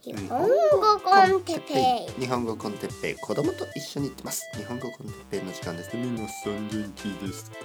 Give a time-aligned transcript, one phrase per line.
[0.00, 0.46] 日本語
[1.02, 2.20] コンテッペイ。
[2.20, 3.14] 日本語コンテッペイ。
[3.16, 4.48] 子供と一緒に行ってます。
[4.54, 5.96] 日本語コンテッペイの時間です。
[5.96, 7.56] 皆さん元気ですか。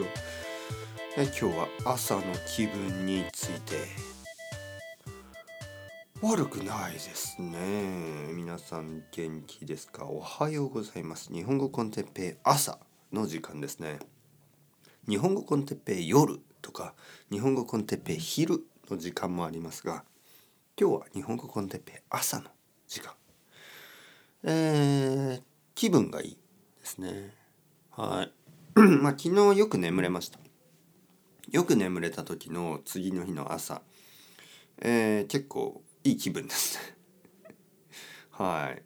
[1.16, 3.76] え今日は朝の気分について。
[6.22, 8.32] 悪くないですね。
[8.34, 10.06] 皆さん元気ですか？
[10.06, 11.32] おはようございます。
[11.32, 12.80] 日本語コンテッペイ朝
[13.12, 14.00] の時間ですね。
[15.08, 16.96] 日本語コンテッペイ夜とか
[17.32, 20.04] 日本語コンテッペイ昼の時間もありますが
[20.76, 22.46] 今日は日本語コンテッペ朝の
[22.88, 23.14] 時間。
[24.44, 25.42] えー、
[25.76, 26.38] 気分がいい
[26.80, 27.36] ですね。
[27.92, 28.32] はい。
[28.80, 30.40] まあ昨日よく眠れました。
[31.52, 33.84] よく眠れた時の次の日の朝。
[34.82, 36.98] えー、結構いい気分ですね。
[38.32, 38.82] はい。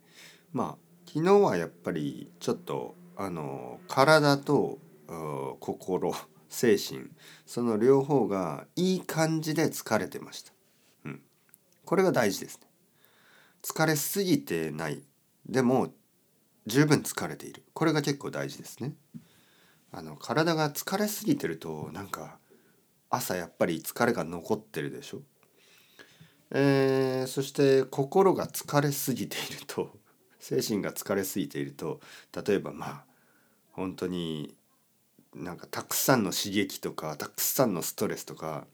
[0.52, 4.80] まあ昨日はやっぱりちょっとあの体と
[5.62, 6.14] 心
[6.50, 7.10] 精神
[7.46, 10.52] その両方がいい感じで疲れてました、
[11.88, 12.68] これが大事ですね。
[13.64, 15.02] 疲れすぎてない。
[15.48, 15.94] でも
[16.66, 17.64] 十分疲れている。
[17.74, 18.94] これが結構大事ですね。
[19.94, 22.40] あの体が疲れすぎてるとなんか
[23.10, 25.22] 朝やっぱり疲れが残ってるでしょ。
[26.52, 29.98] えー、そして心が疲れすぎていると
[30.42, 32.02] 精神が疲れすぎていると
[32.46, 33.04] 例えばまあ
[33.72, 34.54] 本当に
[35.34, 38.68] なんかたくさんの刺激とかたくさんのストレスとか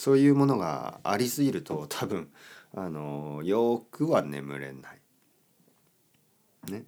[0.00, 2.32] そういうものがありすぎると 多分
[2.72, 5.00] あのよくは眠れない。
[6.70, 6.86] ね、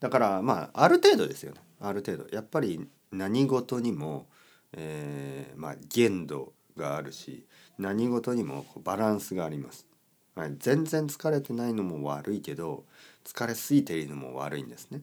[0.00, 1.60] だからまあある程度ですよね。
[1.78, 2.26] ある程度。
[2.34, 4.28] やっぱり何事にも、
[4.72, 9.86] えー、まあ限度があるし何事にもバランスがあります。
[10.34, 12.86] はい、全然疲れてないのも悪いけど
[13.24, 15.02] 疲れすぎているのも悪いんですね。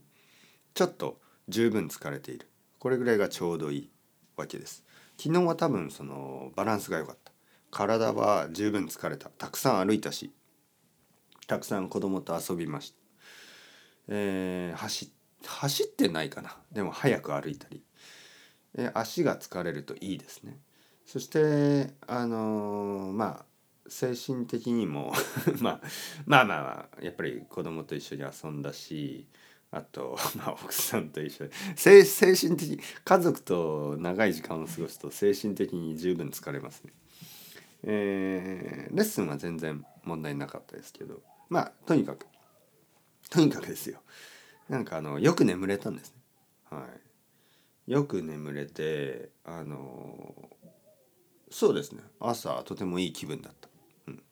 [0.73, 2.47] ちょっと十分疲れている。
[2.79, 3.89] これぐらいがちょうどいい
[4.35, 4.83] わけです。
[5.19, 7.30] 昨日は多分そのバランスが良かった。
[7.71, 9.29] 体は十分疲れた。
[9.29, 10.31] たくさん歩いたし
[11.47, 12.97] たくさん子供と遊びました。
[14.09, 15.11] えー、走
[15.45, 16.57] 走ってないかな。
[16.71, 17.81] でも早く歩いたり、
[18.75, 20.59] えー、足が疲れるといいですね。
[21.05, 23.45] そしてあのー、まあ
[23.87, 25.13] 精神的にも
[25.59, 25.81] まあ
[26.25, 29.27] まあまあまあやっぱり子供と一緒に遊んだし
[29.71, 31.51] あと、 まあ、奥さんと一緒に。
[31.75, 36.91] 精精神的家族と長い時間を過ごすと精神的に十分疲れますね。
[37.83, 42.27] えー、レッスンは全然問題なかったですけどまあとにかく
[43.29, 43.99] とにかくですよ
[44.69, 46.15] なんかあのよく眠れたんですね。
[46.69, 46.85] は
[47.87, 50.33] い、よく眠れてあの
[51.49, 53.67] そうですね朝とてもいい気分だった。
[54.07, 54.23] うん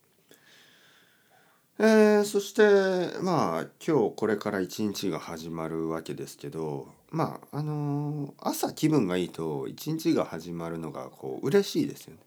[1.79, 12.21] えー、そしてまあ今日これから一日が始まるわけですけどまああの、朝気分がいいと一日が始まるのがこう嬉しいですよね。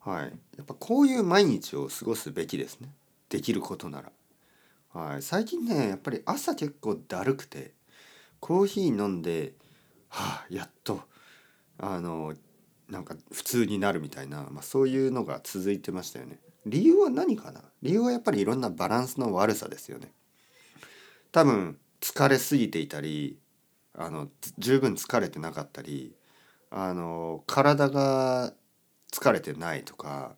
[0.00, 2.88] はい、やっぱこういう毎日を過ごすべきですね
[3.28, 4.12] できることなら。
[4.92, 7.74] はい、最近ねやっぱり朝結構だるくて
[8.40, 9.52] コーヒー飲んで
[10.08, 11.02] はあやっと
[11.78, 12.34] あの
[12.88, 16.40] なんか普通になるみたいな、まあ、そういうのが続いてましたよね。
[16.66, 17.62] 理由は何かな？
[17.82, 20.12] 理由はやっぱりいろんなバランスの悪さですよね。
[21.30, 23.38] 多分疲れすぎていたり
[23.94, 24.28] あの
[24.58, 26.14] 十分疲れてなかったり
[26.70, 28.52] あの体が
[29.12, 30.36] 疲れてないとか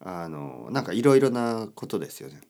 [0.00, 2.40] あのなんかいろいろなことですよね。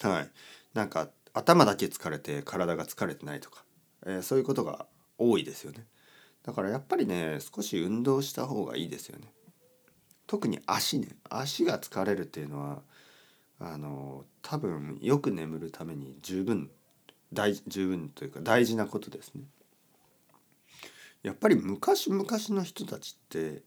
[0.00, 0.30] はい。
[0.74, 3.64] なんか頭だけ疲れて体が疲れてないとか、
[4.06, 4.86] えー、そういうことが
[5.18, 5.86] 多いですよね。
[6.44, 9.26] だからやっぱりね少し運動した方がいいですよね。
[10.26, 12.82] 特に足ね足が疲れるっていうのは
[13.58, 16.70] あの多分よく眠るために十分
[17.32, 19.42] 大十分というか大事なことですね。
[21.22, 23.62] やっぱり昔々の人たちって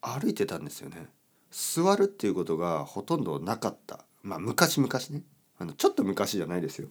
[0.00, 1.08] 歩いてたんですよね。
[1.50, 5.22] 座るっていうことがほとんどなかったまあ昔々ね
[5.58, 6.88] あのちょっと昔じゃないですよ。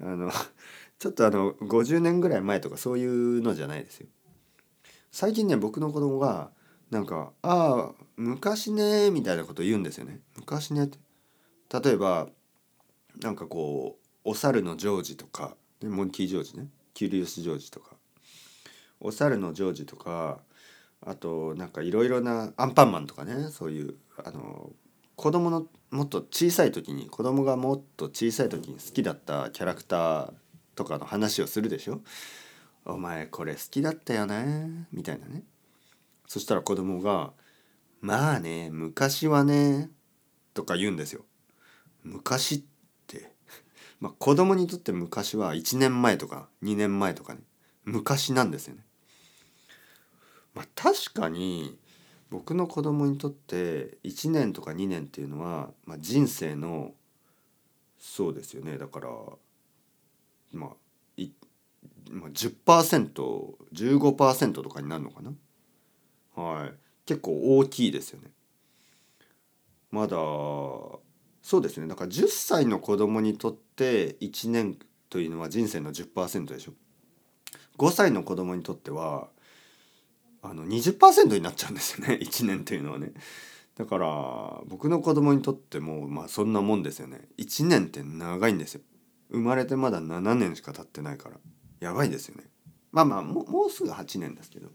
[0.00, 0.30] あの
[0.98, 4.08] ちょっとあの50年ぐらい前とかそういうのじゃないですよ。
[5.10, 6.50] 最近ね僕の子供が
[6.90, 10.20] なんか「ああ昔ね」みたいなこと言うんですよね。
[10.36, 10.98] 昔ねって
[11.82, 12.28] 例えば
[13.20, 17.96] なんかこうお猿のジョージとかモンキージョージねキュリウスジョージとか
[19.00, 20.40] お猿のジョージとか
[21.00, 24.70] あとなんかいろいろなアンパンマンとかねそういうあの
[25.16, 30.32] 子供のもっと小さい時に子供がもっと小さい時に好きだったキャラクター
[30.74, 32.00] とかの話をするでしょ
[32.84, 35.42] お前これ好きだったよねみたいなね
[36.26, 37.32] そしたら子供が
[38.00, 39.90] 「まあね昔はね」
[40.54, 41.24] とか言うんですよ。
[42.02, 42.62] 昔っ
[43.06, 43.32] て
[44.00, 47.40] まあ子供にとって昔は1年前とか2年前とかね
[47.84, 48.84] 昔なんですよね。
[50.58, 51.78] まあ確かに
[52.30, 56.90] 僕の子供にとって1年とか2年っていうのは、まあ、人生の
[57.96, 58.76] そうですよね。
[58.76, 59.08] だから
[60.52, 60.70] まあ、
[62.10, 65.32] まあ、10%15% とかになるのかな？
[66.34, 66.72] はい。
[67.06, 68.32] 結構大きいですよね。
[69.92, 71.00] まだそ
[71.58, 71.86] うですね。
[71.86, 74.76] だから10歳の子供にとって1年
[75.08, 76.72] というのは人生の10%でしょ。
[77.78, 79.28] 5歳の子供にとっては
[80.42, 83.12] あの20%になっちゃうんですよね 1年というのはね。
[83.76, 87.28] だから僕の子供にとってもまあそんなもんですよね。
[87.38, 88.80] 1年って長いんですよ。
[89.30, 91.38] 生まれてまだ7年しか経ってないから。
[91.80, 92.44] やばいですよね。
[92.90, 94.70] まあまあももうすぐ8年ですけど。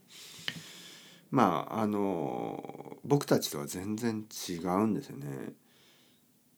[1.31, 5.53] まああの僕たちとは全然違うんですよね。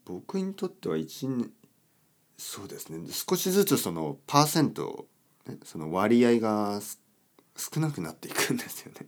[0.05, 1.51] 僕にとっては1年
[2.37, 2.99] そうですね。
[3.11, 5.07] 少しずつそのパーセント、
[5.47, 6.81] ね、その割合が
[7.55, 9.07] 少なくなっていくんですよね。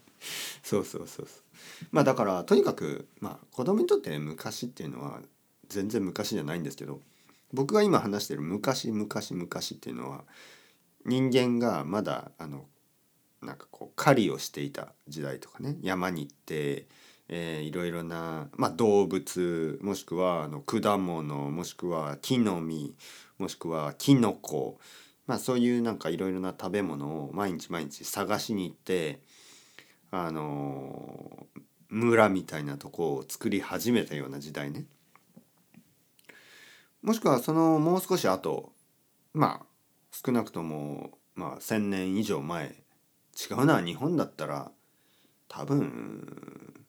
[0.62, 1.42] そうそうそうそう。
[1.90, 5.20] まあだからとにかくまあ子供にとって昔っていうのは
[5.68, 7.00] 全然昔じゃないんですけど
[7.52, 10.24] 僕が今話してる昔昔昔っていうのは
[11.04, 12.66] 人間がまだあの
[13.42, 16.86] なんかこう狩りをしていた時代とかね山に行って、
[17.28, 22.94] えー、いろいろな、まあ、動物もしくはあの果物もしくは木の実
[23.38, 24.80] もしくはキノコ、
[25.28, 29.20] まあ、そういうなんかいろいろな食べ物を毎日毎日探しに行って
[30.10, 31.60] あのー、
[31.90, 34.86] 村みたいなとこを作り始めたような時代ね。
[37.02, 38.72] もしくはそのもう少し後
[39.34, 39.66] まあ
[40.10, 42.74] 少なくともまあ1,000年以上前
[43.50, 44.72] 違うな日本だったら
[45.46, 46.86] 多分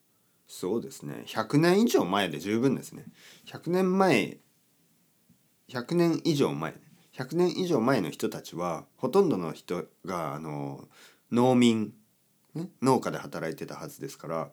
[0.47, 1.25] そうですね。
[1.27, 3.03] 100年以上前で十分ですね。
[3.47, 4.37] 100年前
[5.67, 6.88] 100年以上前。
[7.19, 10.87] 100年以上前の人たちはほとんどの人があの
[11.33, 11.93] 農民、
[12.55, 14.49] ね、農家で働いてたはずですから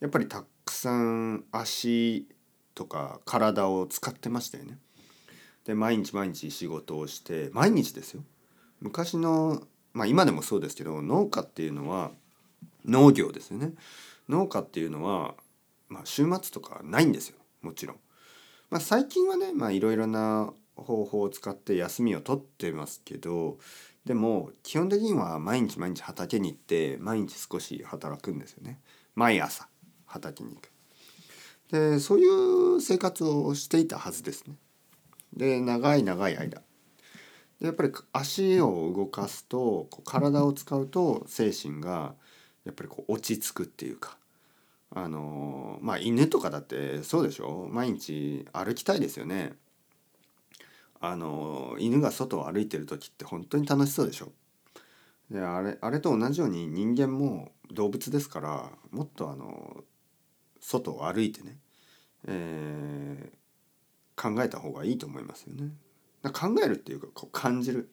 [0.00, 2.26] やっぱりたくさん足
[2.74, 4.78] とか体を使ってましたよね。
[5.66, 8.22] で毎日毎日仕事をして毎日ですよ。
[8.80, 9.62] 昔の
[9.92, 12.10] まあ今でもそうですけど農家っていうのは
[12.86, 13.72] 農業ですよね。
[14.30, 15.34] 農家っていうのは、
[15.88, 17.96] まあ、週末とかないんですよもちろん。
[18.70, 23.58] まあ、最近はねいろいろな方法を使って休みを取ってますけど
[24.04, 28.78] でも基本的には毎日毎日畑に行って毎日少し働くんですよね
[29.14, 29.68] 毎朝
[30.04, 30.70] 畑に行く。
[31.70, 32.26] でそうい
[32.76, 34.54] う生活をしていたはずですね。
[35.32, 36.62] で長い長い間
[37.60, 42.14] でやっぱり足を動かすと体を使うと精神が
[42.64, 44.16] やっぱりこう落ち着くっていうか
[44.94, 47.68] あのまあ犬とかだってそうでしょ？
[47.72, 49.54] 毎日歩きたいですよね。
[51.08, 54.32] あの犬が外を歩いてる時って本当に楽しそうでしょ？
[55.30, 59.84] であれあれと同じように人間も動物ですからもっとあの
[60.60, 61.58] 外を歩いてね、
[62.28, 65.70] えー、考えた方がいいと思いますよね。
[66.32, 67.90] 考えるっていうかこう感じる。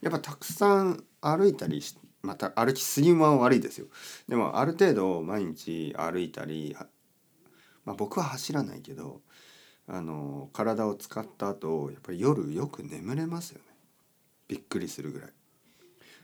[0.00, 1.82] やっぱたくさん歩いたり
[2.22, 3.86] また歩きすぎも悪いですよ。
[4.28, 6.76] でもある程度毎日歩いたり、
[7.84, 9.22] まあ、僕は走らないけど
[9.86, 13.64] あの体を使った後やっぱり夜よく眠れますよね。
[14.48, 15.30] びっくりするぐらい。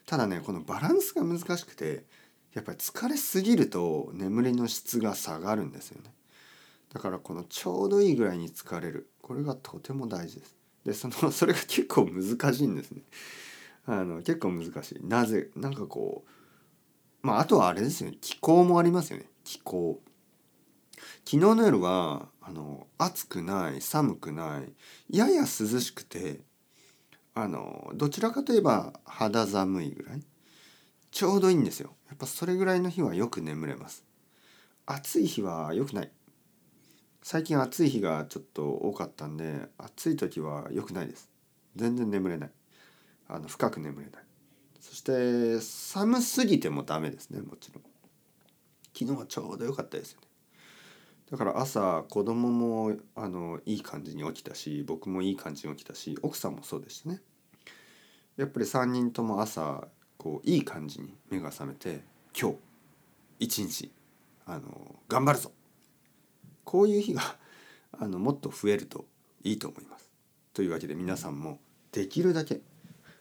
[0.07, 2.05] ただねこのバランスが難しくて
[2.55, 6.11] やっぱり疲れすぎると眠りの質が下がるんですよね。
[6.93, 9.11] だからこのちょうどいいぐらいに疲れる。
[9.23, 10.57] これがとても大事です。
[10.85, 13.02] でその それが結構難しいんですね。
[13.87, 15.07] あの結構難しい。
[15.07, 18.17] なぜなんかこうまああとはあれですよね。
[18.21, 19.26] 気候もありますよね。
[19.45, 20.00] 気候。
[21.25, 24.62] 昨日の夜はあの暑くない寒くな
[25.11, 26.40] いやや涼しくて
[27.35, 30.23] あのどちらかといえば肌寒いぐらい
[31.11, 31.97] ちょうどいいんですよ。
[32.09, 34.04] やっぱそれぐらいの日はよく眠れます。
[34.87, 36.11] 暑い日は良くない。
[37.23, 41.28] 最近暑い日がちょっと多かったんで暑い時は良くないです。
[41.76, 42.50] 全然眠れない。
[43.28, 44.23] あの深く眠れない。
[44.80, 47.85] そして寒すぎてもダメですねもちろん。
[48.97, 50.30] 昨日はちょうど良かったですよね。
[51.31, 57.21] だから朝子供もあのいい感じに起きたし僕もいい感じに起きたし奥さんもそうでしたね
[58.37, 62.01] やっぱり3人とも朝こういい感じに目が覚めて
[62.39, 62.57] 今日
[63.39, 63.91] 一日
[64.47, 65.53] あの頑張るぞ
[66.65, 67.23] こういう日が
[67.93, 69.07] あのもっと増えると
[69.43, 70.11] いいと思います。
[70.53, 71.61] というわけで皆さんも
[71.93, 72.61] できるだけ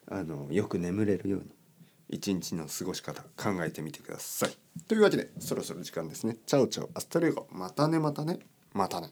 [0.08, 1.48] あのよく眠れるように
[2.10, 4.58] 一日の過ごし方考えてみてください。
[4.88, 6.38] というわけでそろそろ時間ですね。
[6.46, 8.40] チャオチャオアスタレゴまたねまたね
[8.74, 9.10] またね。